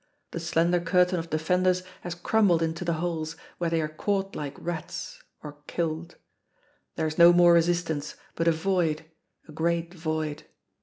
[0.31, 4.55] The slender curtain of defenders has crumbled into the holes, where they are caught like
[4.57, 6.15] rats or killed.
[6.95, 9.05] There is no more resistance, but a void,
[9.47, 10.41] a great void.